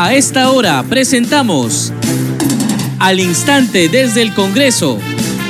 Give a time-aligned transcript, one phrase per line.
[0.00, 1.92] A esta hora presentamos
[3.00, 4.98] Al Instante desde el Congreso,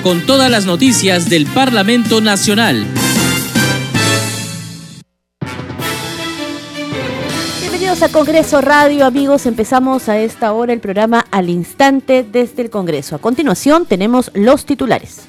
[0.02, 2.86] con todas las noticias del Parlamento Nacional.
[7.60, 9.44] Bienvenidos a Congreso Radio, amigos.
[9.44, 13.16] Empezamos a esta hora el programa Al Instante desde el Congreso.
[13.16, 15.28] A continuación tenemos los titulares.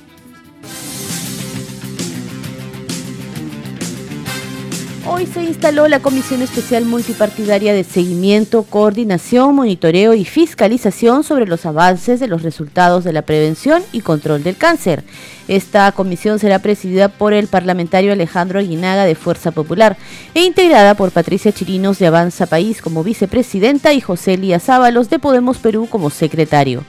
[5.12, 11.66] Hoy se instaló la Comisión Especial Multipartidaria de Seguimiento, Coordinación, Monitoreo y Fiscalización sobre los
[11.66, 15.04] avances de los resultados de la prevención y control del cáncer.
[15.48, 19.98] Esta comisión será presidida por el parlamentario Alejandro Aguinaga de Fuerza Popular
[20.36, 25.18] e integrada por Patricia Chirinos de Avanza País como vicepresidenta y José Elías Ábalos de
[25.18, 26.84] Podemos Perú como secretario.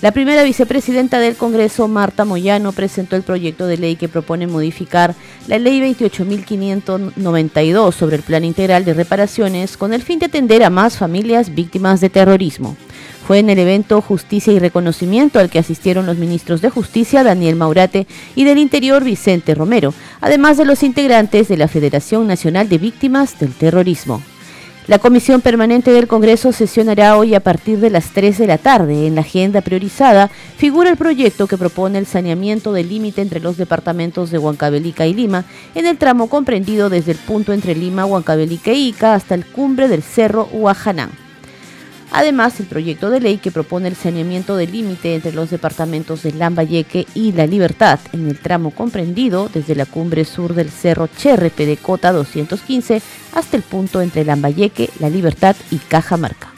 [0.00, 5.16] La primera vicepresidenta del Congreso, Marta Moyano, presentó el proyecto de ley que propone modificar
[5.48, 10.70] la Ley 28.592 sobre el Plan Integral de Reparaciones con el fin de atender a
[10.70, 12.76] más familias víctimas de terrorismo.
[13.26, 17.56] Fue en el evento Justicia y Reconocimiento al que asistieron los ministros de Justicia Daniel
[17.56, 22.78] Maurate y del Interior Vicente Romero, además de los integrantes de la Federación Nacional de
[22.78, 24.22] Víctimas del Terrorismo.
[24.88, 29.06] La Comisión Permanente del Congreso sesionará hoy a partir de las 3 de la tarde.
[29.06, 33.58] En la agenda priorizada figura el proyecto que propone el saneamiento del límite entre los
[33.58, 35.44] departamentos de Huancavelica y Lima,
[35.74, 39.88] en el tramo comprendido desde el punto entre Lima, Huancavelica e Ica hasta el cumbre
[39.88, 41.27] del cerro Huajanán.
[42.10, 46.32] Además, el proyecto de ley que propone el saneamiento del límite entre los departamentos de
[46.32, 51.66] Lambayeque y La Libertad en el tramo comprendido desde la cumbre sur del cerro Cherrepe
[51.66, 53.02] de Cota 215
[53.34, 56.57] hasta el punto entre Lambayeque, La Libertad y Cajamarca.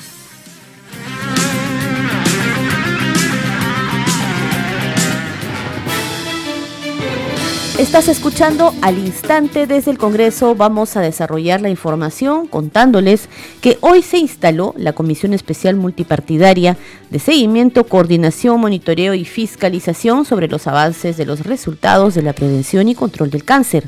[7.80, 10.54] Estás escuchando al instante desde el Congreso.
[10.54, 13.30] Vamos a desarrollar la información contándoles
[13.62, 16.76] que hoy se instaló la Comisión Especial Multipartidaria
[17.08, 22.86] de Seguimiento, Coordinación, Monitoreo y Fiscalización sobre los avances de los resultados de la prevención
[22.86, 23.84] y control del cáncer.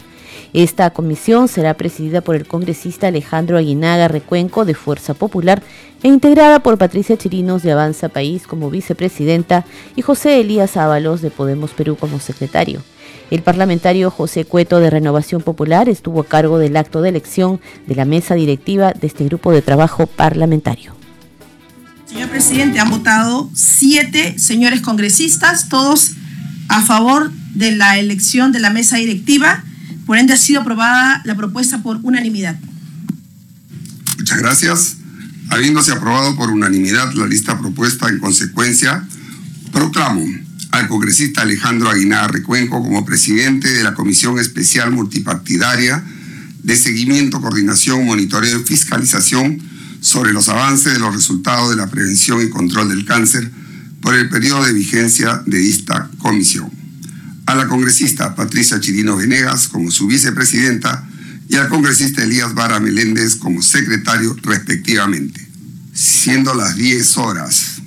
[0.55, 5.63] Esta comisión será presidida por el congresista Alejandro Aguinaga Recuenco de Fuerza Popular
[6.03, 9.67] e integrada por Patricia Chirinos de Avanza País como vicepresidenta
[9.97, 12.81] y José Elías Ábalos de Podemos Perú como secretario.
[13.33, 17.95] El parlamentario José Cueto de Renovación Popular estuvo a cargo del acto de elección de
[17.95, 20.95] la mesa directiva de este grupo de trabajo parlamentario.
[22.05, 26.11] Señor presidente, han votado siete señores congresistas, todos
[26.69, 29.65] a favor de la elección de la mesa directiva.
[30.05, 32.57] Por ende, ha sido aprobada la propuesta por unanimidad.
[34.19, 34.97] Muchas gracias.
[35.49, 39.09] Habiéndose aprobado por unanimidad la lista propuesta en consecuencia,
[39.73, 40.23] proclamo
[40.73, 46.03] al congresista Alejandro Aguinaga Recuenco como presidente de la Comisión Especial Multipartidaria
[46.63, 49.61] de Seguimiento, Coordinación, Monitoreo y Fiscalización
[50.01, 53.51] sobre los avances de los resultados de la prevención y control del cáncer
[54.01, 56.71] por el periodo de vigencia de esta comisión.
[57.45, 61.07] A la congresista Patricia Chirino Venegas como su vicepresidenta
[61.51, 65.47] y al congresista Elías Vara Meléndez como secretario respectivamente.
[65.93, 67.83] Siendo las 10 horas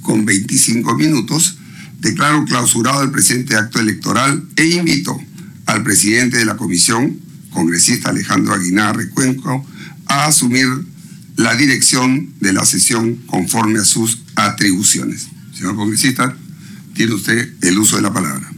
[0.00, 1.58] con 25 minutos,
[2.02, 5.18] declaro clausurado el presente acto electoral e invito
[5.66, 7.20] al presidente de la comisión,
[7.50, 9.64] congresista Alejandro Aguinar Recuenco,
[10.06, 10.66] a asumir
[11.36, 15.28] la dirección de la sesión conforme a sus atribuciones.
[15.54, 16.36] Señor congresista,
[16.94, 18.50] tiene usted el uso de la palabra.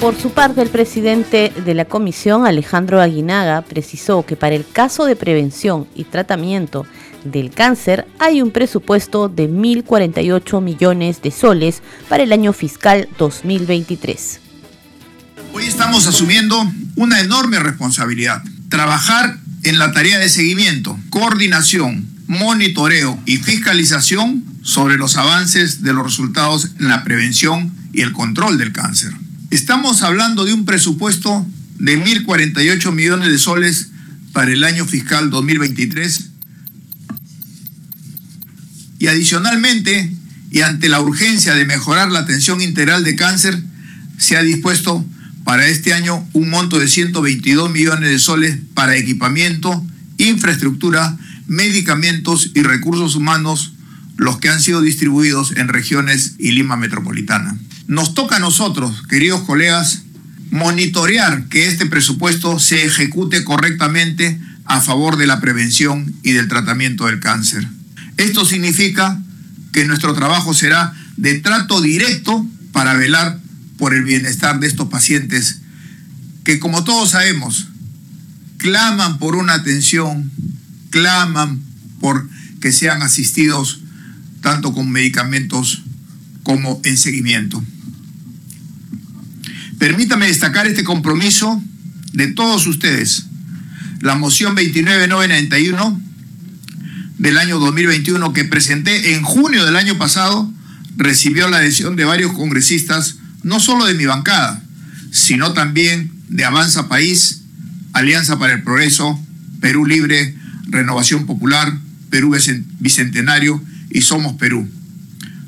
[0.00, 5.04] Por su parte, el presidente de la comisión, Alejandro Aguinaga, precisó que para el caso
[5.04, 6.86] de prevención y tratamiento
[7.24, 14.40] del cáncer hay un presupuesto de 1.048 millones de soles para el año fiscal 2023.
[15.52, 18.42] Hoy estamos asumiendo una enorme responsabilidad.
[18.68, 26.04] Trabajar en la tarea de seguimiento, coordinación, monitoreo y fiscalización sobre los avances de los
[26.04, 29.12] resultados en la prevención y el control del cáncer.
[29.50, 31.46] Estamos hablando de un presupuesto
[31.78, 33.88] de 1.048 millones de soles
[34.32, 36.31] para el año fiscal 2023
[39.02, 40.12] y adicionalmente,
[40.52, 43.60] y ante la urgencia de mejorar la atención integral de cáncer,
[44.16, 45.04] se ha dispuesto
[45.42, 49.84] para este año un monto de 122 millones de soles para equipamiento,
[50.18, 51.18] infraestructura,
[51.48, 53.72] medicamentos y recursos humanos,
[54.18, 57.58] los que han sido distribuidos en regiones y Lima Metropolitana.
[57.88, 60.02] Nos toca a nosotros, queridos colegas,
[60.52, 67.06] monitorear que este presupuesto se ejecute correctamente a favor de la prevención y del tratamiento
[67.06, 67.66] del cáncer.
[68.16, 69.20] Esto significa
[69.72, 73.40] que nuestro trabajo será de trato directo para velar
[73.76, 75.60] por el bienestar de estos pacientes
[76.44, 77.68] que como todos sabemos,
[78.58, 80.30] claman por una atención,
[80.90, 81.62] claman
[82.00, 82.28] por
[82.60, 83.80] que sean asistidos
[84.40, 85.82] tanto con medicamentos
[86.42, 87.62] como en seguimiento.
[89.78, 91.62] Permítame destacar este compromiso
[92.12, 93.26] de todos ustedes.
[94.00, 96.00] La moción 29991
[97.22, 100.52] del año 2021 que presenté en junio del año pasado
[100.96, 104.60] recibió la adhesión de varios congresistas, no solo de mi bancada,
[105.12, 107.42] sino también de Avanza País,
[107.92, 109.24] Alianza para el Progreso,
[109.60, 110.34] Perú Libre,
[110.66, 111.72] Renovación Popular,
[112.10, 112.36] Perú
[112.80, 114.68] Bicentenario y Somos Perú.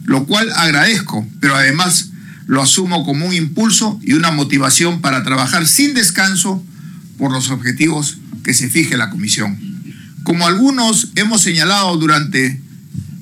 [0.05, 2.11] Lo cual agradezco, pero además
[2.47, 6.65] lo asumo como un impulso y una motivación para trabajar sin descanso
[7.19, 9.74] por los objetivos que se fije la Comisión.
[10.25, 12.61] Como algunos hemos señalado durante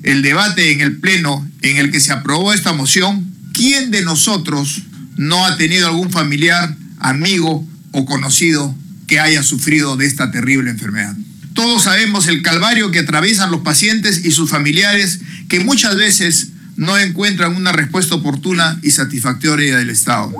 [0.01, 4.83] el debate en el Pleno en el que se aprobó esta moción, ¿quién de nosotros
[5.17, 8.75] no ha tenido algún familiar, amigo o conocido
[9.07, 11.15] que haya sufrido de esta terrible enfermedad.
[11.53, 15.19] Todos sabemos el calvario que atraviesan los pacientes y sus familiares
[15.49, 20.33] que muchas veces no encuentran una respuesta oportuna y satisfactoria del Estado.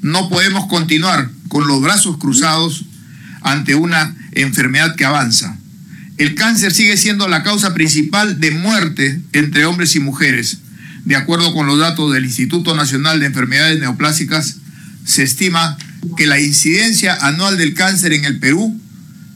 [0.00, 2.84] No podemos continuar con los brazos cruzados
[3.42, 5.58] ante una enfermedad que avanza.
[6.16, 10.58] El cáncer sigue siendo la causa principal de muerte entre hombres y mujeres.
[11.04, 14.56] De acuerdo con los datos del Instituto Nacional de Enfermedades Neoplásicas,
[15.04, 15.76] se estima
[16.16, 18.80] que la incidencia anual del cáncer en el Perú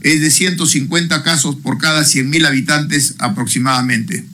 [0.03, 4.25] es de 150 casos por cada 100.000 habitantes aproximadamente,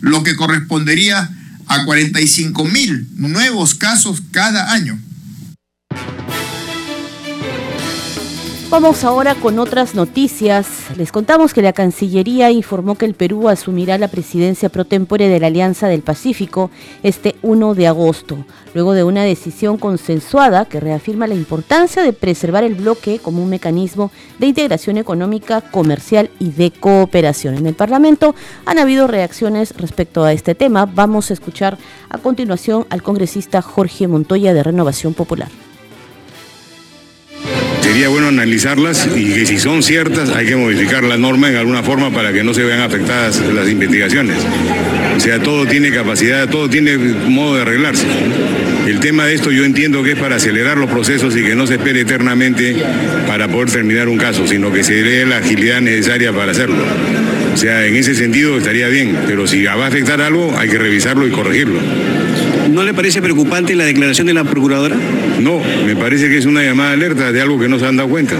[0.00, 1.28] lo que correspondería
[1.66, 4.98] a 45.000 nuevos casos cada año.
[8.74, 10.66] Vamos ahora con otras noticias.
[10.96, 15.38] Les contamos que la Cancillería informó que el Perú asumirá la presidencia pro tempore de
[15.38, 16.72] la Alianza del Pacífico
[17.04, 18.36] este 1 de agosto,
[18.74, 23.48] luego de una decisión consensuada que reafirma la importancia de preservar el bloque como un
[23.48, 24.10] mecanismo
[24.40, 27.54] de integración económica, comercial y de cooperación.
[27.54, 28.34] En el Parlamento
[28.66, 30.84] han habido reacciones respecto a este tema.
[30.84, 31.78] Vamos a escuchar
[32.08, 35.48] a continuación al congresista Jorge Montoya de Renovación Popular
[37.94, 41.84] sería bueno analizarlas y que si son ciertas hay que modificar la norma en alguna
[41.84, 44.36] forma para que no se vean afectadas las investigaciones.
[45.16, 48.04] O sea, todo tiene capacidad, todo tiene modo de arreglarse.
[48.88, 51.68] El tema de esto yo entiendo que es para acelerar los procesos y que no
[51.68, 52.74] se espere eternamente
[53.28, 56.84] para poder terminar un caso, sino que se dé la agilidad necesaria para hacerlo.
[57.54, 60.78] O sea, en ese sentido estaría bien, pero si va a afectar algo hay que
[60.78, 61.78] revisarlo y corregirlo.
[62.72, 64.96] ¿No le parece preocupante la declaración de la procuradora?
[65.40, 68.08] No, me parece que es una llamada alerta de algo que no se han dado
[68.08, 68.36] cuenta.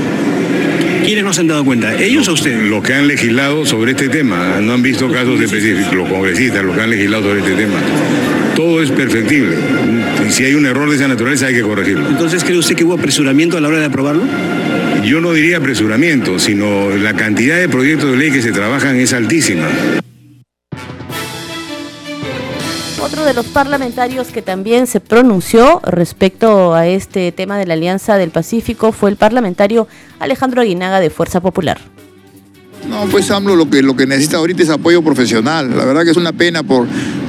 [1.05, 1.95] ¿Quiénes no se han dado cuenta?
[1.97, 2.63] ¿Ellos o usted?
[2.63, 4.59] Los que han legislado sobre este tema.
[4.63, 5.93] No han visto casos específicos.
[5.93, 7.79] Los congresistas, los que han legislado sobre este tema.
[8.57, 9.57] Todo es perfectible.
[10.27, 12.09] Y si hay un error de esa naturaleza hay que corregirlo.
[12.09, 14.23] Entonces, ¿cree usted que hubo apresuramiento a la hora de aprobarlo?
[15.05, 19.13] Yo no diría apresuramiento, sino la cantidad de proyectos de ley que se trabajan es
[19.13, 19.69] altísima.
[23.05, 28.17] Otro de los parlamentarios que también se pronunció respecto a este tema de la Alianza
[28.17, 29.87] del Pacífico fue el parlamentario
[30.21, 31.79] Alejandro Aguinaga de Fuerza Popular.
[32.89, 35.77] No, pues AMLO lo que, lo que necesita ahorita es apoyo profesional.
[35.77, 36.87] La verdad que es una pena por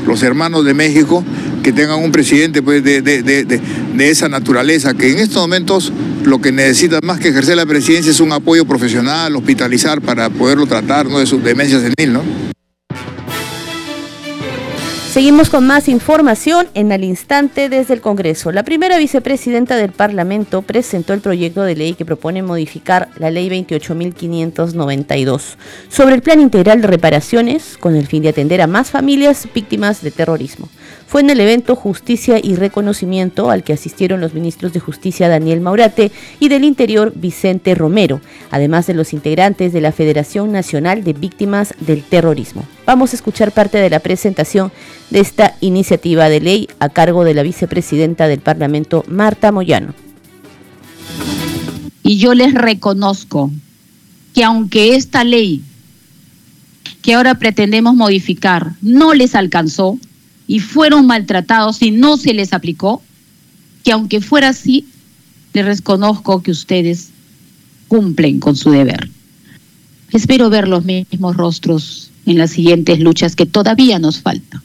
[0.07, 1.25] los hermanos de México
[1.61, 5.91] que tengan un presidente pues, de, de, esa naturaleza, que en estos momentos
[6.23, 10.67] lo que necesita más que ejercer la presidencia es un apoyo profesional, hospitalizar para poderlo
[10.67, 11.19] tratar ¿no?
[11.19, 12.54] de su demencia senil, ¿no?
[15.15, 18.51] Seguimos con más información en el instante desde el Congreso.
[18.51, 23.47] La primera vicepresidenta del Parlamento presentó el proyecto de ley que propone modificar la ley
[23.47, 25.55] 28.592
[25.87, 30.01] sobre el plan integral de reparaciones con el fin de atender a más familias víctimas
[30.01, 30.67] de terrorismo
[31.07, 35.61] fue en el evento Justicia y Reconocimiento al que asistieron los ministros de Justicia Daniel
[35.61, 38.21] Maurate y del Interior Vicente Romero,
[38.51, 42.65] además de los integrantes de la Federación Nacional de Víctimas del Terrorismo.
[42.85, 44.71] Vamos a escuchar parte de la presentación
[45.09, 49.93] de esta iniciativa de ley a cargo de la vicepresidenta del Parlamento, Marta Moyano.
[52.03, 53.51] Y yo les reconozco
[54.33, 55.63] que aunque esta ley
[57.01, 59.97] que ahora pretendemos modificar no les alcanzó,
[60.47, 63.01] y fueron maltratados y no se les aplicó,
[63.83, 64.85] que aunque fuera así,
[65.53, 67.09] les reconozco que ustedes
[67.87, 69.09] cumplen con su deber.
[70.11, 74.61] Espero ver los mismos rostros en las siguientes luchas que todavía nos faltan.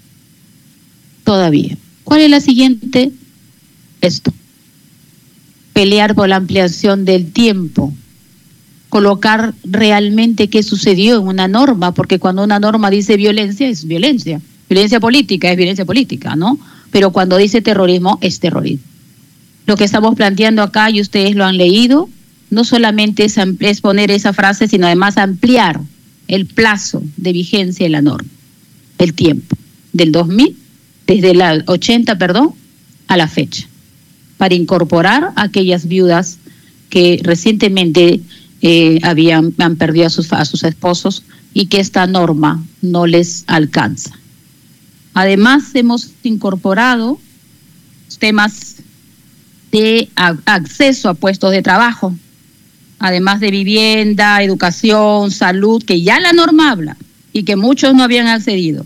[1.25, 1.77] Todavía.
[2.05, 3.13] ¿Cuál es la siguiente?
[4.01, 4.33] Esto.
[5.73, 7.93] Pelear por la ampliación del tiempo.
[8.89, 14.41] Colocar realmente qué sucedió en una norma, porque cuando una norma dice violencia, es violencia.
[14.71, 16.57] Violencia política es violencia política, ¿no?
[16.93, 18.85] Pero cuando dice terrorismo, es terrorismo.
[19.67, 22.09] Lo que estamos planteando acá, y ustedes lo han leído,
[22.51, 25.81] no solamente es, es poner esa frase, sino además ampliar
[26.29, 28.29] el plazo de vigencia de la norma,
[28.99, 29.57] el tiempo,
[29.93, 30.57] del 2000,
[31.05, 32.51] desde la 80, perdón,
[33.09, 33.67] a la fecha,
[34.37, 36.39] para incorporar a aquellas viudas
[36.91, 38.21] que recientemente
[38.63, 43.43] eh, habían, han perdido a sus, a sus esposos y que esta norma no les
[43.49, 44.20] alcanza.
[45.15, 47.19] Además, hemos incorporado
[48.19, 48.77] temas
[49.73, 52.15] de acceso a puestos de trabajo,
[52.99, 56.97] además de vivienda, educación, salud, que ya la norma habla
[57.33, 58.85] y que muchos no habían accedido.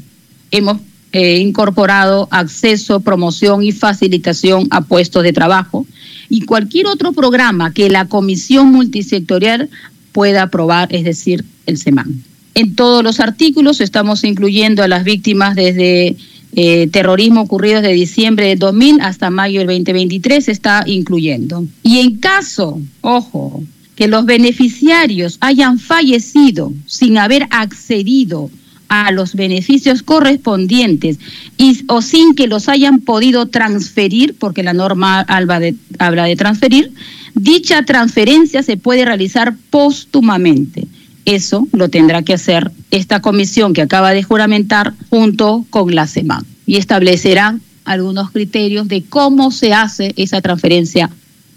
[0.50, 0.78] Hemos
[1.12, 5.87] eh, incorporado acceso, promoción y facilitación a puestos de trabajo
[6.28, 9.71] y cualquier otro programa que la Comisión Multisectorial
[10.12, 12.23] pueda aprobar, es decir, el SEMAN.
[12.54, 16.16] En todos los artículos estamos incluyendo a las víctimas desde
[16.56, 21.66] eh, terrorismo ocurrido de diciembre de 2000 hasta mayo del 2023 se está incluyendo.
[21.82, 23.64] Y en caso, ojo,
[23.96, 28.50] que los beneficiarios hayan fallecido sin haber accedido
[28.88, 31.18] a los beneficios correspondientes
[31.56, 36.37] y, o sin que los hayan podido transferir, porque la norma habla de, habla de
[36.37, 36.92] transferir,
[37.34, 40.87] dicha transferencia se puede realizar póstumamente.
[41.25, 46.45] Eso lo tendrá que hacer esta comisión que acaba de juramentar junto con la SEMAN
[46.66, 51.11] y establecerán algunos criterios de cómo se hace esa transferencia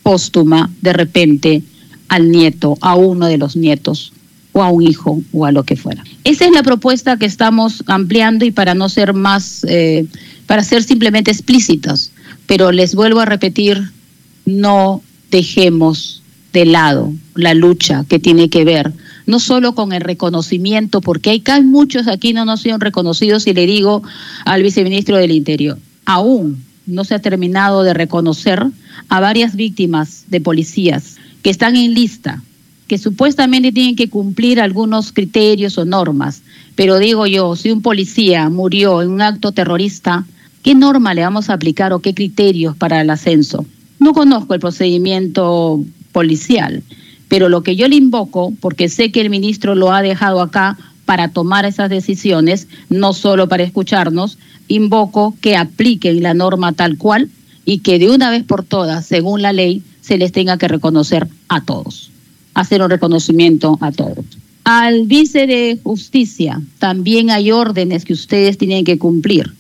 [0.04, 1.64] póstuma de repente
[2.08, 4.14] al nieto, a uno de los nietos
[4.54, 6.04] o a un hijo o a lo que fuera.
[6.24, 10.06] Esa es la propuesta que estamos ampliando y para no ser más, eh,
[10.46, 12.12] para ser simplemente explícitos,
[12.46, 13.92] pero les vuelvo a repetir,
[14.46, 18.94] no dejemos de lado la lucha que tiene que ver
[19.28, 23.68] no solo con el reconocimiento, porque hay, muchos aquí no nos sido reconocidos y le
[23.68, 24.02] digo
[24.46, 28.66] al viceministro del Interior, aún no se ha terminado de reconocer
[29.10, 32.42] a varias víctimas de policías que están en lista,
[32.88, 36.42] que supuestamente tienen que cumplir algunos criterios o normas.
[36.76, 40.26] Pero digo yo, si un policía murió en un acto terrorista,
[40.64, 43.66] ¿qué norma le vamos a aplicar o qué criterios para el ascenso?
[44.00, 46.82] No conozco el procedimiento policial,
[47.28, 50.78] pero lo que yo le invoco, porque sé que el ministro lo ha dejado acá
[51.06, 57.30] para tomar esas decisiones, no solo para escucharnos, invoco que apliquen la norma tal cual
[57.66, 61.28] y que de una vez por todas, según la ley, se les tenga que reconocer
[61.50, 62.12] a todos,
[62.54, 64.26] hacer un reconocimiento a todos.
[64.64, 69.54] Al vice de justicia también hay órdenes que ustedes tienen que cumplir.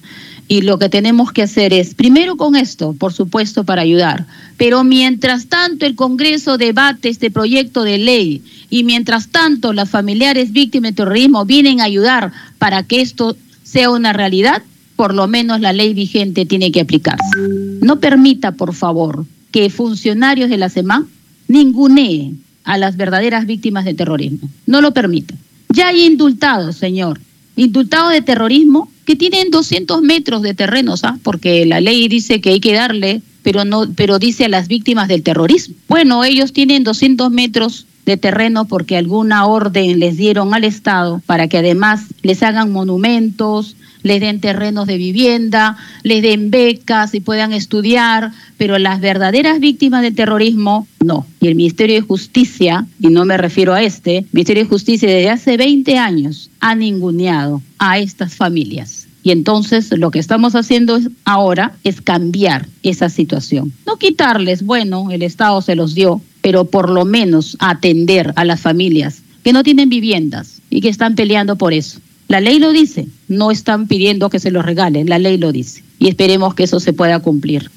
[0.47, 4.25] Y lo que tenemos que hacer es, primero con esto, por supuesto, para ayudar,
[4.55, 10.53] pero mientras tanto el Congreso debate este proyecto de ley y mientras tanto las familiares
[10.53, 14.63] víctimas de terrorismo vienen a ayudar para que esto sea una realidad,
[14.95, 17.37] por lo menos la ley vigente tiene que aplicarse.
[17.81, 21.07] No permita, por favor, que funcionarios de la SEMAN
[21.47, 24.49] ninguneen a las verdaderas víctimas de terrorismo.
[24.65, 25.35] No lo permita.
[25.69, 27.19] Ya hay indultados, señor,
[27.57, 31.19] indultados de terrorismo que tienen 200 metros de terreno, ¿sabes?
[31.21, 35.09] Porque la ley dice que hay que darle, pero no, pero dice a las víctimas
[35.09, 35.75] del terrorismo.
[35.89, 41.49] Bueno, ellos tienen 200 metros de terreno porque alguna orden les dieron al Estado para
[41.49, 43.75] que además les hagan monumentos,
[44.07, 50.01] les den terrenos de vivienda, les den becas y puedan estudiar, pero las verdaderas víctimas
[50.01, 51.25] del terrorismo no.
[51.39, 55.09] Y el Ministerio de Justicia, y no me refiero a este, el Ministerio de Justicia
[55.09, 59.07] desde hace 20 años ha ninguneado a estas familias.
[59.23, 63.73] Y entonces lo que estamos haciendo ahora es cambiar esa situación.
[63.85, 68.61] No quitarles, bueno, el Estado se los dio, pero por lo menos atender a las
[68.61, 71.99] familias que no tienen viviendas y que están peleando por eso.
[72.27, 75.83] La ley lo dice, no están pidiendo que se los regalen, la ley lo dice.
[75.97, 77.71] Y esperemos que eso se pueda cumplir.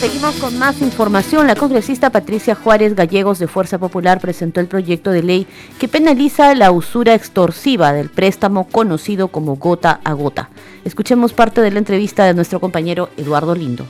[0.00, 1.46] Seguimos con más información.
[1.46, 5.46] La congresista Patricia Juárez Gallegos de Fuerza Popular presentó el proyecto de ley
[5.78, 10.50] que penaliza la usura extorsiva del préstamo conocido como gota a gota.
[10.84, 13.86] Escuchemos parte de la entrevista de nuestro compañero Eduardo Lindo.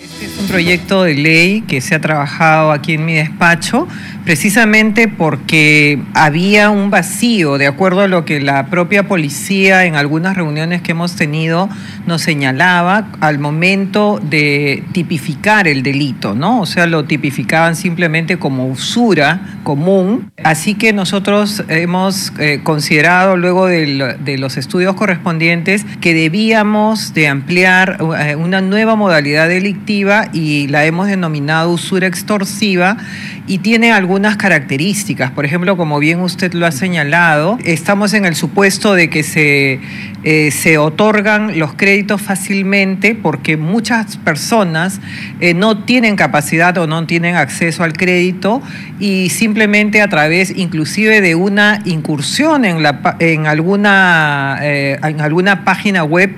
[0.00, 3.86] Este es un proyecto de ley que se ha trabajado aquí en mi despacho
[4.24, 10.36] precisamente porque había un vacío, de acuerdo a lo que la propia policía en algunas
[10.36, 11.68] reuniones que hemos tenido
[12.06, 16.60] nos señalaba al momento de tipificar el delito, ¿no?
[16.60, 20.30] O sea, lo tipificaban simplemente como usura común.
[20.42, 27.98] Así que nosotros hemos eh, considerado luego de, los estudios correspondientes que debíamos de ampliar
[28.20, 32.96] eh, una nueva modalidad delictiva extorsiva y la hemos denominado usura extorsiva
[33.46, 35.30] y tiene algunas características.
[35.32, 39.80] Por ejemplo, como bien usted lo ha señalado, estamos en el supuesto de que se,
[40.24, 45.00] eh, se otorgan los créditos fácilmente porque muchas personas
[45.40, 48.62] eh, no tienen capacidad o no tienen acceso al crédito
[48.98, 55.64] y simplemente a través inclusive de una incursión en, la, en, alguna, eh, en alguna
[55.64, 56.30] página web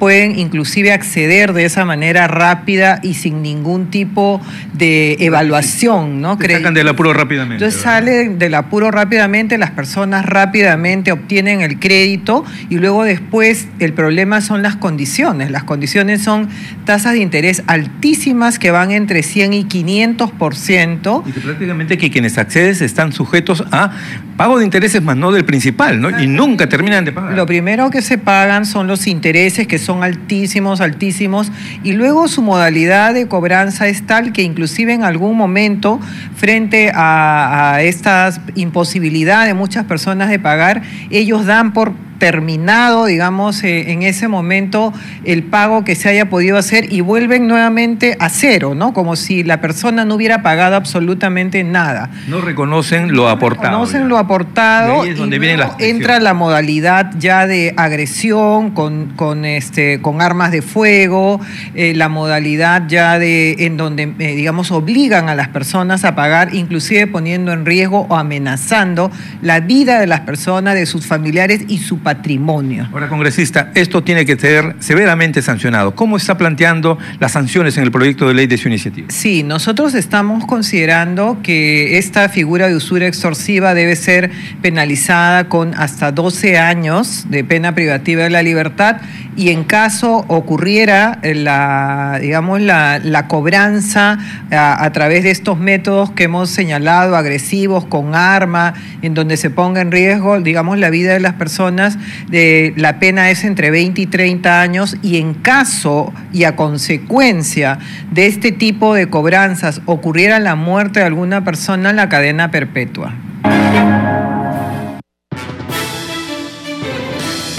[0.00, 4.40] pueden inclusive acceder de esa manera rápida y sin ningún tipo
[4.72, 6.38] de evaluación, ¿no?
[6.40, 7.62] sacan del apuro rápidamente.
[7.62, 13.92] Entonces salen del apuro rápidamente, las personas rápidamente obtienen el crédito y luego después el
[13.92, 15.50] problema son las condiciones.
[15.50, 16.48] Las condiciones son
[16.86, 21.22] tasas de interés altísimas que van entre 100 y 500%.
[21.26, 23.90] Y que prácticamente que quienes acceden están sujetos a
[24.36, 26.18] pago de intereses más no del principal, ¿no?
[26.18, 27.34] Y nunca terminan de pagar.
[27.34, 31.50] Lo primero que se pagan son los intereses que son altísimos, altísimos,
[31.82, 36.00] y luego su modalidad de cobranza es tal que inclusive en algún momento,
[36.36, 43.64] frente a, a esta imposibilidad de muchas personas de pagar, ellos dan por terminado, digamos,
[43.64, 44.92] eh, en ese momento
[45.24, 48.92] el pago que se haya podido hacer y vuelven nuevamente a cero, ¿no?
[48.92, 52.10] Como si la persona no hubiera pagado absolutamente nada.
[52.28, 53.70] No reconocen lo aportado.
[53.70, 55.40] Reconocen lo aportado y, donde
[55.78, 61.40] entra la modalidad ya de agresión con, con, este, con armas de fuego,
[61.74, 66.54] eh, la modalidad ya de en donde, eh, digamos, obligan a las personas a pagar,
[66.54, 69.10] inclusive poniendo en riesgo o amenazando
[69.40, 72.88] la vida de las personas, de sus familiares y su patrimonio.
[72.92, 75.94] Ahora, congresista, esto tiene que ser severamente sancionado.
[75.94, 79.06] ¿Cómo está planteando las sanciones en el proyecto de ley de su iniciativa?
[79.10, 86.10] Sí, nosotros estamos considerando que esta figura de usura extorsiva debe ser penalizada con hasta
[86.10, 88.96] 12 años de pena privativa de la libertad
[89.36, 94.18] y en caso ocurriera la, digamos, la, cobranza
[94.50, 99.50] a, a, través de estos métodos que hemos señalado, agresivos, con arma, en donde se
[99.50, 101.96] ponga en riesgo, digamos, la vida de las personas,
[102.30, 107.78] la pena es entre 20 y 30 años y en caso y a consecuencia
[108.10, 113.14] de este tipo de cobranzas ocurriera la muerte de alguna persona, la cadena perpetua.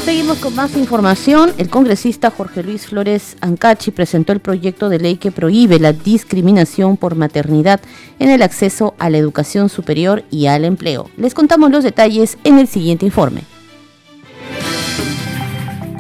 [0.06, 1.54] Seguimos con más información.
[1.58, 6.98] El congresista Jorge Luis Flores Ancachi presentó el proyecto de ley que prohíbe la discriminación
[6.98, 7.80] por maternidad
[8.20, 11.10] en el acceso a la educación superior y al empleo.
[11.18, 13.44] Les contamos los detalles en el siguiente informe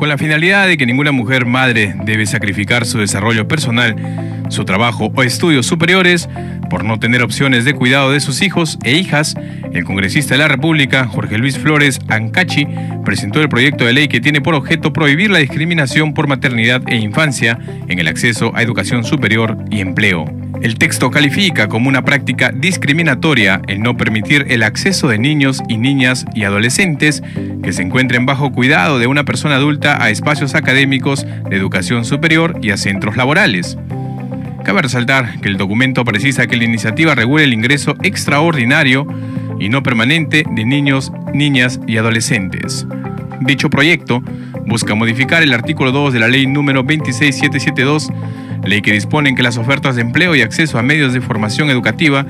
[0.01, 3.95] con la finalidad de que ninguna mujer madre debe sacrificar su desarrollo personal,
[4.49, 6.27] su trabajo o estudios superiores
[6.71, 9.35] por no tener opciones de cuidado de sus hijos e hijas,
[9.73, 12.65] el congresista de la República, Jorge Luis Flores Ancachi,
[13.05, 16.95] presentó el proyecto de ley que tiene por objeto prohibir la discriminación por maternidad e
[16.95, 20.25] infancia en el acceso a educación superior y empleo.
[20.61, 25.77] El texto califica como una práctica discriminatoria el no permitir el acceso de niños y
[25.77, 27.23] niñas y adolescentes
[27.63, 32.59] que se encuentren bajo cuidado de una persona adulta a espacios académicos de educación superior
[32.61, 33.75] y a centros laborales.
[34.63, 39.07] Cabe resaltar que el documento precisa que la iniciativa regula el ingreso extraordinario
[39.59, 42.85] y no permanente de niños, niñas y adolescentes.
[43.41, 44.21] Dicho proyecto
[44.67, 48.09] busca modificar el artículo 2 de la ley número 26772
[48.63, 52.25] ley que dispone que las ofertas de empleo y acceso a medios de formación educativa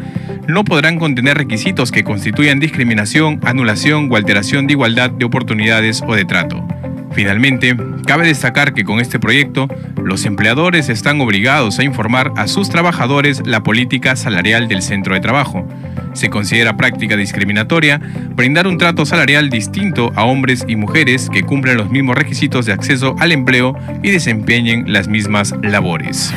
[0.47, 6.15] no podrán contener requisitos que constituyan discriminación, anulación o alteración de igualdad de oportunidades o
[6.15, 6.65] de trato.
[7.13, 9.67] Finalmente, cabe destacar que con este proyecto,
[10.03, 15.19] los empleadores están obligados a informar a sus trabajadores la política salarial del centro de
[15.19, 15.67] trabajo.
[16.13, 18.01] Se considera práctica discriminatoria
[18.35, 22.73] brindar un trato salarial distinto a hombres y mujeres que cumplen los mismos requisitos de
[22.73, 26.33] acceso al empleo y desempeñen las mismas labores.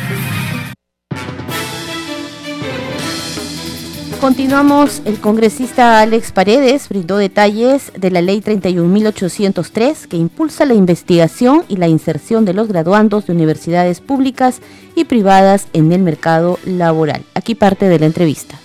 [4.25, 11.61] Continuamos, el congresista Alex Paredes brindó detalles de la ley 31.803 que impulsa la investigación
[11.69, 14.63] y la inserción de los graduandos de universidades públicas
[14.97, 17.21] y privadas en el mercado laboral.
[17.35, 18.59] Aquí parte de la entrevista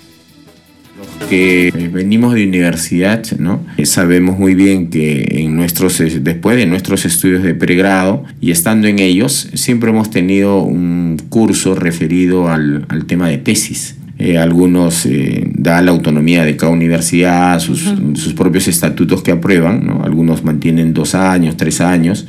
[1.30, 3.62] que venimos de universidad, ¿no?
[3.78, 8.88] Eh, sabemos muy bien que en nuestros, después de nuestros estudios de pregrado y estando
[8.88, 13.98] en ellos, siempre hemos tenido un curso referido al, al tema de tesis.
[14.20, 19.86] Eh, algunos eh, da la autonomía de cada universidad, sus, sus propios estatutos que aprueban,
[19.86, 20.04] ¿no?
[20.04, 22.26] algunos mantienen dos años, tres años,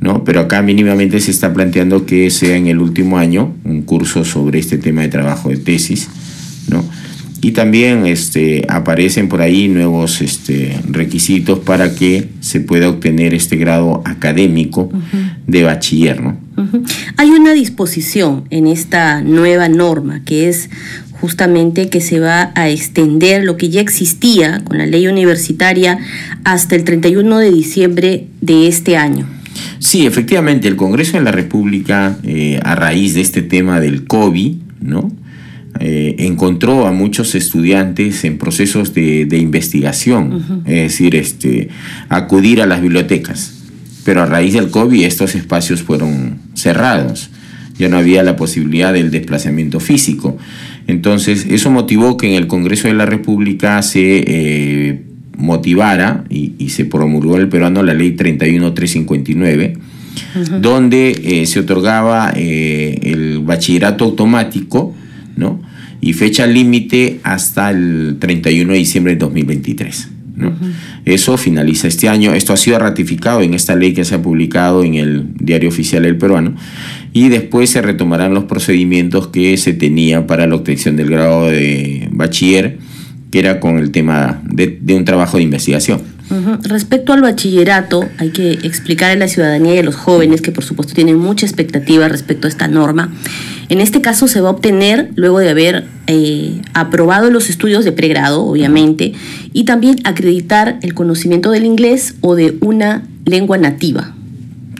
[0.00, 0.24] ¿no?
[0.24, 4.58] pero acá mínimamente se está planteando que sea en el último año un curso sobre
[4.58, 6.08] este tema de trabajo de tesis.
[6.70, 6.82] ¿no?
[7.42, 13.56] Y también este, aparecen por ahí nuevos este, requisitos para que se pueda obtener este
[13.56, 14.90] grado académico
[15.46, 16.22] de bachiller.
[16.22, 16.38] ¿no?
[17.16, 20.68] Hay una disposición en esta nueva norma que es
[21.20, 25.98] justamente que se va a extender lo que ya existía con la ley universitaria
[26.44, 29.26] hasta el 31 de diciembre de este año.
[29.78, 34.56] Sí, efectivamente, el Congreso de la República, eh, a raíz de este tema del COVID,
[34.80, 35.12] ¿no?
[35.78, 41.68] Eh, encontró a muchos estudiantes en procesos de, investigación, es decir, este,
[42.08, 43.54] acudir a las bibliotecas.
[44.04, 47.30] Pero a raíz del COVID estos espacios fueron cerrados,
[47.78, 50.36] ya no había la posibilidad del desplazamiento físico.
[50.90, 55.02] Entonces, eso motivó que en el Congreso de la República se eh,
[55.36, 59.74] motivara y, se promulgó el peruano la ley 31359,
[60.60, 64.94] donde eh, se otorgaba el bachillerato automático,
[65.36, 65.60] ¿no?
[66.00, 70.08] y fecha límite hasta el 31 de diciembre de 2023.
[71.04, 72.32] Eso finaliza este año.
[72.32, 76.02] Esto ha sido ratificado en esta ley que se ha publicado en el Diario Oficial
[76.02, 76.54] del Peruano
[77.12, 82.08] y después se retomarán los procedimientos que se tenía para la obtención del grado de
[82.12, 82.78] bachiller,
[83.30, 86.02] que era con el tema de, un trabajo de investigación.
[86.62, 90.62] Respecto al bachillerato, hay que explicar a la ciudadanía y a los jóvenes que por
[90.62, 93.12] supuesto tienen mucha expectativa respecto a esta norma.
[93.68, 97.90] En este caso se va a obtener luego de haber eh, aprobado los estudios de
[97.90, 99.12] pregrado, obviamente,
[99.52, 104.14] y también acreditar el conocimiento del inglés o de una lengua nativa.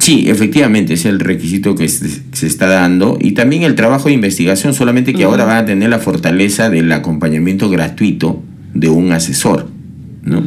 [0.00, 3.18] Sí, efectivamente, es el requisito que se está dando.
[3.20, 6.90] Y también el trabajo de investigación, solamente que ahora van a tener la fortaleza del
[6.90, 8.42] acompañamiento gratuito
[8.74, 9.68] de un asesor.
[10.22, 10.42] ¿no?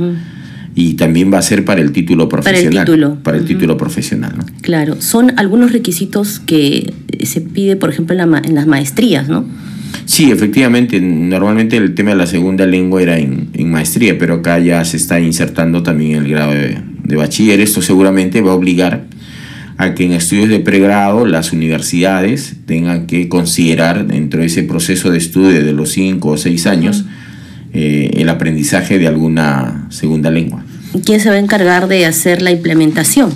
[0.75, 2.71] y también va a ser para el título profesional.
[2.71, 3.23] Para el título.
[3.23, 4.45] Para el título profesional, ¿no?
[4.61, 9.45] Claro, son algunos requisitos que se pide, por ejemplo, en, las maestrías, ¿no?
[10.05, 14.83] Sí, efectivamente, normalmente el tema de la segunda lengua era en, maestría, pero acá ya
[14.83, 17.59] se está insertando también el grado de, de bachiller.
[17.59, 19.05] Esto seguramente va a obligar
[19.77, 25.11] a que en estudios de pregrado las universidades tengan que considerar dentro de ese proceso
[25.11, 27.05] de estudio de los cinco o seis años,
[27.73, 30.63] eh, el aprendizaje de alguna segunda lengua.
[31.05, 33.33] ¿Quién se va a encargar de hacer la implementación?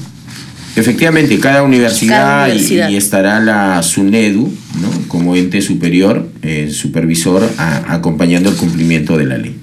[0.75, 5.07] Efectivamente, cada universidad, Y, estará la SUNEDU ¿no?
[5.07, 9.59] como ente superior, eh, supervisor, acompañando el cumplimiento de la ley.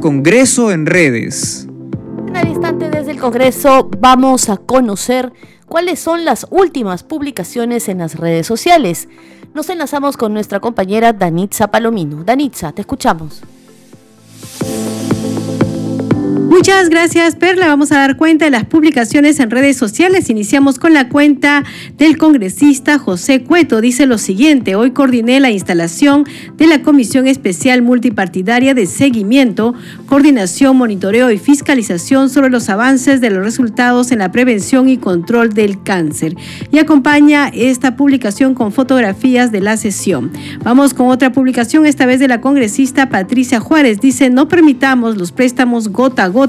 [0.00, 1.66] Congreso en redes.
[2.34, 5.32] El instante desde el Congreso vamos a conocer
[5.66, 9.08] cuáles son las últimas publicaciones en las redes sociales.
[9.54, 12.24] Nos enlazamos con nuestra compañera Danitza Palomino.
[12.24, 13.42] Danitza, te escuchamos.
[16.52, 17.68] Muchas gracias, Perla.
[17.68, 20.28] Vamos a dar cuenta de las publicaciones en redes sociales.
[20.28, 21.64] Iniciamos con la cuenta
[21.96, 23.80] del congresista José Cueto.
[23.80, 26.26] Dice lo siguiente, hoy coordiné la instalación
[26.58, 29.72] de la Comisión Especial Multipartidaria de Seguimiento,
[30.04, 35.54] Coordinación, Monitoreo y Fiscalización sobre los avances de los resultados en la prevención y control
[35.54, 36.36] del cáncer.
[36.70, 40.30] Y acompaña esta publicación con fotografías de la sesión.
[40.62, 44.02] Vamos con otra publicación, esta vez de la congresista Patricia Juárez.
[44.02, 46.41] Dice, no permitamos los préstamos gota a gota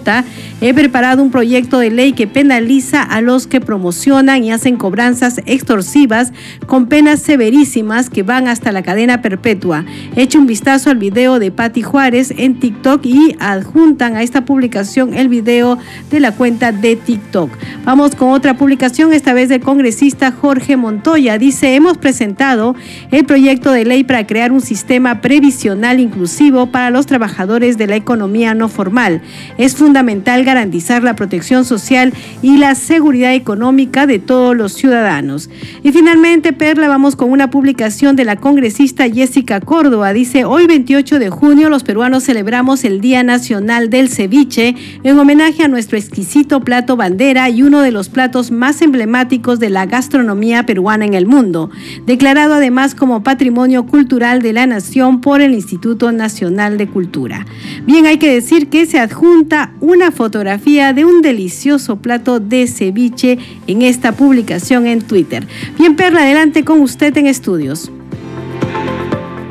[0.62, 5.42] he preparado un proyecto de ley que penaliza a los que promocionan y hacen cobranzas
[5.46, 6.32] extorsivas
[6.66, 9.86] con penas severísimas que van hasta la cadena perpetua.
[10.16, 14.46] He hecho un vistazo al video de Patti Juárez en TikTok y adjuntan a esta
[14.46, 15.78] publicación el video
[16.10, 17.52] de la cuenta de TikTok.
[17.86, 21.38] Vamos con otra publicación, esta vez del congresista Jorge Montoya.
[21.38, 22.76] Dice, hemos presentado
[23.12, 27.96] el proyecto de ley para crear un sistema previsional inclusivo para los trabajadores de la
[27.96, 29.22] economía no formal.
[29.58, 35.50] Es fundamental garantizar la protección social y la seguridad económica de todos los ciudadanos.
[35.84, 40.14] Y finalmente, Perla, vamos con una publicación de la congresista Jessica Córdoba.
[40.14, 45.64] Dice, hoy 28 de junio los peruanos celebramos el Día Nacional del Ceviche en homenaje
[45.64, 50.66] a nuestro exquisito plato bandera y uno de los platos más emblemáticos de la gastronomía
[50.66, 51.72] peruana en el mundo,
[52.06, 57.46] declarado además como Patrimonio Cultural de la Nación por el Instituto Nacional de Cultura.
[57.86, 63.38] Bien, hay que decir que se adjunta una fotografía de un delicioso plato de ceviche
[63.68, 65.48] en esta publicación en Twitter.
[65.78, 67.92] Bien, Perla, adelante con usted en estudios.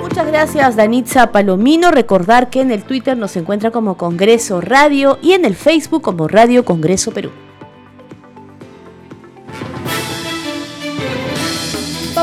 [0.00, 1.90] Muchas gracias, Danitza Palomino.
[1.90, 6.28] Recordar que en el Twitter nos encuentra como Congreso Radio y en el Facebook como
[6.28, 7.30] Radio Congreso Perú.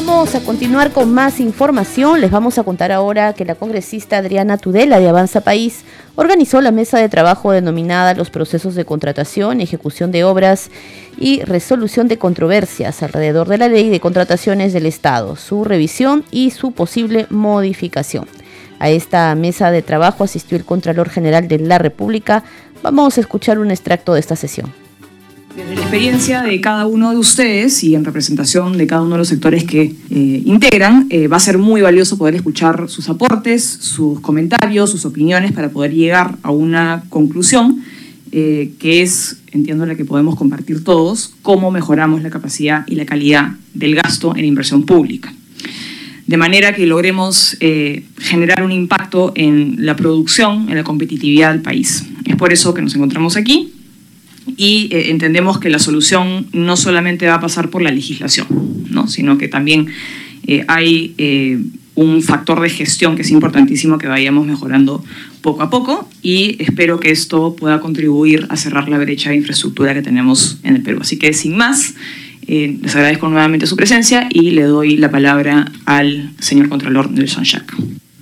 [0.02, 2.22] Vamos a continuar con más información.
[2.22, 5.84] Les vamos a contar ahora que la congresista Adriana Tudela de Avanza País
[6.16, 10.72] organizó la mesa de trabajo denominada Los procesos de contratación, ejecución de obras
[11.18, 16.52] y resolución de controversias alrededor de la ley de contrataciones del Estado, su revisión y
[16.52, 18.26] su posible modificación.
[18.80, 22.46] A esta mesa de trabajo asistió el Contralor General de la República.
[22.82, 24.72] Vamos a escuchar un extracto de esta sesión
[25.60, 29.18] Desde la experiencia de cada uno de ustedes y en representación de cada uno de
[29.18, 33.66] los sectores que eh, integran, eh, va a ser muy valioso poder escuchar sus aportes,
[33.66, 37.84] sus comentarios, sus opiniones para poder llegar a una conclusión
[38.32, 43.06] eh, que es, entiendo, la que podemos compartir todos, cómo mejoramos la capacidad y la
[43.06, 45.34] calidad del gasto en inversión pública.
[46.26, 47.58] De manera que logremos
[48.18, 52.06] generar un impacto en la producción, en la competitividad del país.
[52.24, 53.74] Es por eso que nos encontramos aquí
[54.58, 58.48] y eh, entendemos que la solución no solamente va a pasar por la legislación,
[58.90, 59.08] ¿no?
[59.08, 59.88] sino que también
[60.48, 61.60] eh, hay eh,
[61.96, 65.04] un factor de gestión que es importantísimo que vayamos mejorando
[65.42, 69.94] poco a poco y espero que esto pueda contribuir a cerrar la brecha de infraestructura
[69.94, 71.00] que tenemos en el Perú.
[71.02, 71.96] Así que sin más,
[72.48, 77.76] les agradezco nuevamente su presencia y le doy la palabra al señor Contralor Nelson Shack.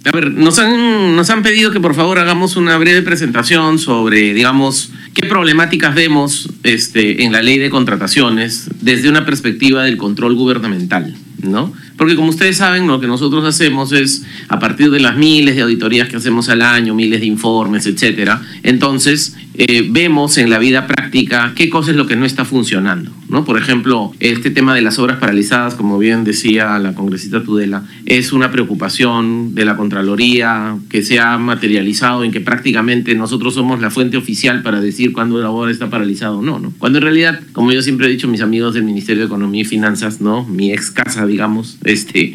[0.08, 4.34] A ver, nos han, nos han pedido que por favor hagamos una breve presentación sobre,
[4.34, 10.36] digamos, qué problemáticas vemos este, en la ley de contrataciones desde una perspectiva del control
[10.36, 11.74] gubernamental, ¿no?
[11.98, 15.63] Porque como ustedes saben, lo que nosotros hacemos es, a partir de las miles de
[15.63, 20.86] auditorías que hacemos al año, miles de informes, etcétera, entonces eh, vemos en la vida
[20.86, 23.12] práctica qué cosa es lo que no está funcionando.
[23.28, 23.43] ¿no?
[23.43, 28.32] Por ejemplo, este tema de las obras paralizadas, como bien decía la congresista Tudela, es
[28.32, 33.89] una preocupación de la Contraloría que se ha materializado en que prácticamente nosotros somos la
[33.89, 36.72] fuente oficial para decir cuándo la obra está paralizada o no, no.
[36.78, 39.65] Cuando en realidad, como yo siempre he dicho, mis amigos del Ministerio de Economía y
[39.65, 40.46] Finanzas, ¿no?
[40.46, 42.34] mi ex casa, digamos, este,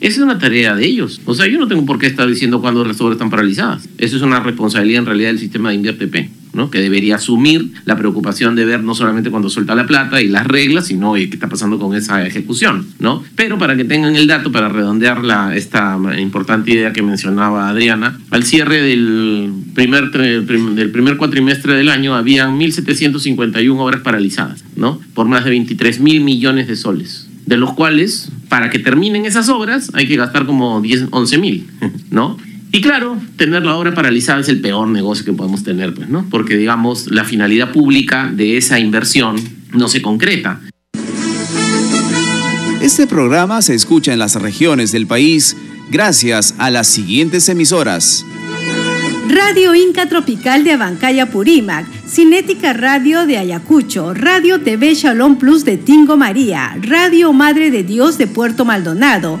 [0.00, 1.20] esa es una tarea de ellos.
[1.24, 3.88] O sea, yo no tengo por qué estar diciendo cuándo las obras están paralizadas.
[3.98, 6.70] Eso es una responsabilidad en realidad del sistema de InvierTP, ¿no?
[6.70, 10.46] que debería asumir la preocupación de ver no solamente cuando suelta la plata y las
[10.46, 12.86] reglas, sino qué está pasando con esa ejecución.
[12.98, 13.22] ¿no?
[13.36, 18.18] Pero para que tengan el dato, para redondear la, esta importante idea que mencionaba Adriana,
[18.30, 25.00] al cierre del primer, del primer cuatrimestre del año habían 1.751 obras paralizadas, ¿no?
[25.14, 29.48] por más de 23 mil millones de soles de los cuales, para que terminen esas
[29.48, 31.68] obras, hay que gastar como 10, 11 mil,
[32.10, 32.36] ¿no?
[32.72, 36.26] Y claro, tener la obra paralizada es el peor negocio que podemos tener, pues, ¿no?
[36.30, 39.36] Porque, digamos, la finalidad pública de esa inversión
[39.72, 40.60] no se concreta.
[42.80, 45.56] Este programa se escucha en las regiones del país
[45.90, 48.24] gracias a las siguientes emisoras.
[49.28, 55.76] Radio Inca Tropical de Abancaya Purímac, Cinética Radio de Ayacucho, Radio TV Shalom Plus de
[55.76, 59.40] Tingo María, Radio Madre de Dios de Puerto Maldonado,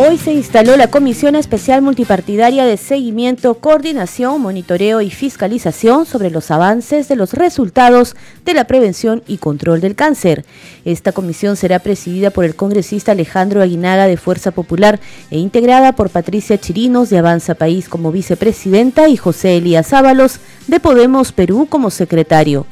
[0.00, 6.52] Hoy se instaló la Comisión Especial Multipartidaria de Seguimiento, Coordinación, Monitoreo y Fiscalización sobre los
[6.52, 10.44] avances de los resultados de la prevención y control del cáncer.
[10.84, 15.00] Esta comisión será presidida por el congresista Alejandro Aguinaga de Fuerza Popular
[15.32, 20.78] e integrada por Patricia Chirinos de Avanza País como vicepresidenta y José Elías Ábalos de
[20.78, 22.66] Podemos Perú como secretario.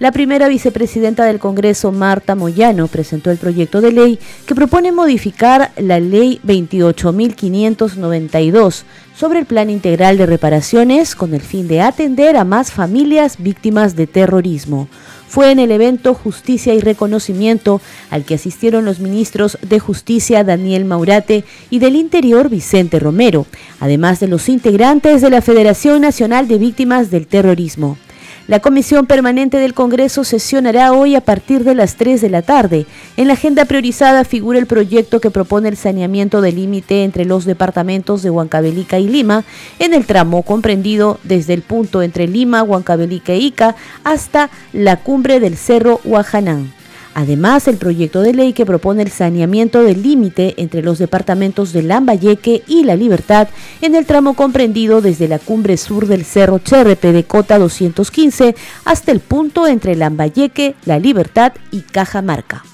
[0.00, 5.72] La primera vicepresidenta del Congreso, Marta Moyano, presentó el proyecto de ley que propone modificar
[5.76, 8.84] la ley 28.592
[9.14, 13.94] sobre el Plan Integral de Reparaciones con el fin de atender a más familias víctimas
[13.94, 14.88] de terrorismo.
[15.28, 20.86] Fue en el evento Justicia y Reconocimiento al que asistieron los ministros de Justicia Daniel
[20.86, 23.44] Maurate y del Interior Vicente Romero,
[23.80, 27.98] además de los integrantes de la Federación Nacional de Víctimas del Terrorismo.
[28.46, 32.86] La Comisión Permanente del Congreso sesionará hoy a partir de las 3 de la tarde.
[33.16, 37.44] En la agenda priorizada figura el proyecto que propone el saneamiento del límite entre los
[37.44, 39.44] departamentos de Huancavelica y Lima,
[39.78, 45.38] en el tramo comprendido desde el punto entre Lima, Huancavelica e Ica hasta la cumbre
[45.38, 46.79] del Cerro Huajanán.
[47.14, 51.82] Además, el proyecto de ley que propone el saneamiento del límite entre los departamentos de
[51.82, 53.48] Lambayeque y La Libertad
[53.80, 59.12] en el tramo comprendido desde la cumbre sur del Cerro Cherrepe de Cota 215 hasta
[59.12, 62.69] el punto entre Lambayeque, La Libertad y Cajamarca.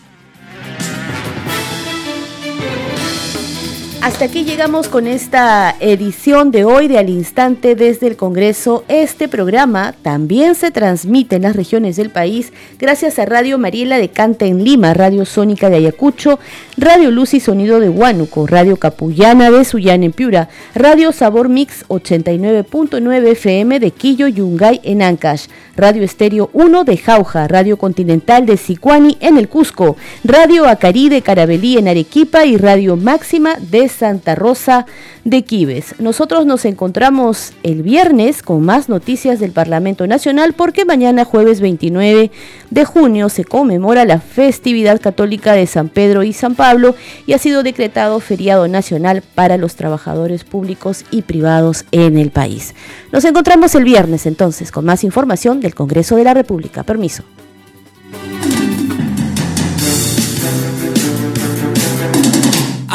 [4.07, 8.85] Hasta aquí llegamos con esta edición de hoy de Al Instante desde el Congreso.
[8.87, 14.09] Este programa también se transmite en las regiones del país gracias a Radio Mariela de
[14.11, 16.39] Canta en Lima, Radio Sónica de Ayacucho,
[16.77, 21.85] Radio Luz y Sonido de Huánuco, Radio Capullana de Sullán en Piura, Radio Sabor Mix
[21.89, 28.57] 89.9 FM de Quillo Yungay en Ancash, Radio Estéreo 1 de Jauja, Radio Continental de
[28.57, 34.35] Sicuani en el Cusco, Radio Acarí de Carabelí en Arequipa y Radio Máxima de Santa
[34.35, 34.87] Rosa
[35.25, 35.95] de Quibes.
[35.99, 42.31] Nosotros nos encontramos el viernes con más noticias del Parlamento Nacional porque mañana jueves 29
[42.71, 46.95] de junio se conmemora la festividad católica de San Pedro y San Pablo
[47.27, 52.75] y ha sido decretado feriado nacional para los trabajadores públicos y privados en el país.
[53.13, 56.83] Nos encontramos el viernes entonces con más información del Congreso de la República.
[56.83, 57.25] Permiso.